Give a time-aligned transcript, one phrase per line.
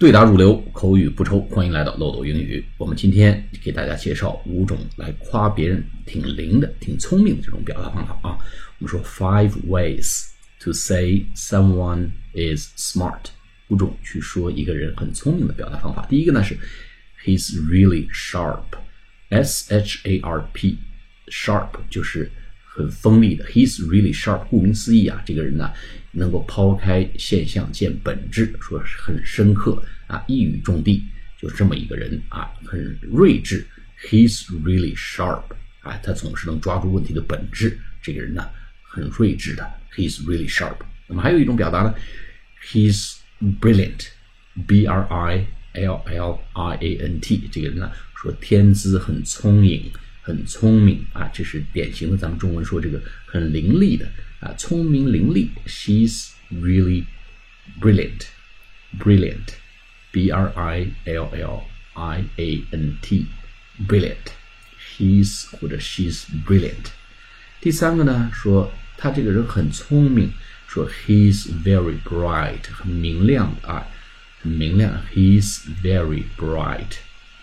[0.00, 1.42] 对答如流，口语不抽。
[1.50, 2.64] 欢迎来到漏斗英语。
[2.78, 8.38] 我们今天给大家介绍五种来夸别人挺灵的、挺聪明的这种表达方法啊。
[8.78, 10.24] 我们说 five ways
[10.58, 13.26] to say someone is smart，
[13.68, 16.06] 五种去说一个人很聪明的表达方法。
[16.06, 16.58] 第一个呢是
[17.22, 22.32] he's really sharp，s h a r p，sharp 就是
[22.80, 23.44] 很锋利的。
[23.46, 25.70] he's really sharp，顾名思义啊，这个人呢。
[26.12, 31.00] 能够抛开现象见本质，说是很深刻啊，一语中的，
[31.40, 33.64] 就这么一个人啊，很睿智。
[34.08, 35.44] He's really sharp，
[35.82, 37.78] 啊，他总是能抓住问题的本质。
[38.02, 38.44] 这个人呢，
[38.82, 39.64] 很睿智的。
[39.94, 40.78] He's really sharp。
[41.06, 41.94] 那么还有一种表达呢
[42.72, 43.18] ，He's
[43.60, 47.48] brilliant，B R I L L I A N T。
[47.52, 49.88] 这个人呢，说天资很聪颖，
[50.22, 54.08] 很聪明啊，这是典型的咱们中文说这个很伶俐的。
[54.40, 57.04] 啊，聪明伶俐，she's really
[57.80, 61.64] brilliant，brilliant，b r i l l
[61.94, 66.92] i a n t，brilliant，he's 或者 she's brilliant。
[67.60, 70.32] 第三个呢，说他这个人很聪明，
[70.66, 73.86] 说 he's very bright，很明亮啊，
[74.40, 76.96] 很明亮，he's very bright.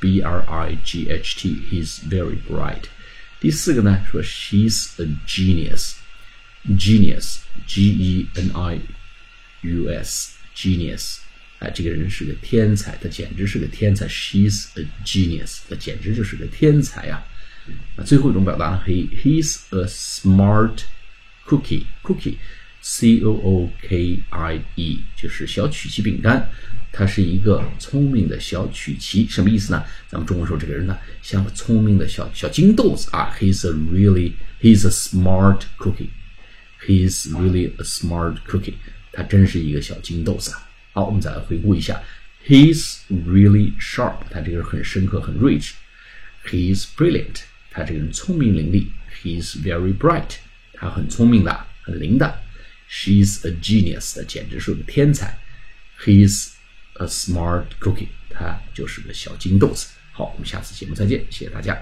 [0.00, 2.84] bright，b r i g h t，he's very bright。
[3.40, 8.90] 第四个呢，说 she's a genius。Genius, G-E-N-I-U-S,
[10.52, 11.18] genius，
[11.60, 14.04] 哎，这个人是个天才，他简直是个天才。
[14.08, 17.22] She's a genius，他简直就是个天才呀。
[17.94, 20.80] 啊，最后一种表达，he he's a smart
[21.46, 21.84] cookie,
[22.81, 26.49] C O O K I E 就是小曲奇饼干。
[26.93, 29.81] 他是一个聪明的小曲奇，什么意思呢？
[30.09, 33.33] 咱们中文说这个人呢，像个聪明的小小金豆子啊。
[33.39, 36.09] He's a really, he's a smart cookie。
[36.85, 38.73] He's really a smart cookie。
[39.13, 40.67] 他真是一个小金豆子啊。
[40.91, 42.01] 好，我们再来回顾一下。
[42.45, 44.17] He's really sharp。
[44.29, 45.73] 他这个人很深刻，很睿智。
[46.45, 47.43] He's brilliant。
[47.69, 48.87] 他这个人聪明伶俐。
[49.23, 50.39] He's very bright。
[50.73, 52.41] 他很聪明的，很灵的。
[52.91, 54.17] She's a genius。
[54.17, 55.39] 她简直是个天才。
[56.03, 56.49] He's
[56.95, 58.09] a smart cookie。
[58.33, 59.87] 他就是个小金豆子。
[60.11, 61.77] 好，我们下次节目再见，谢谢大家。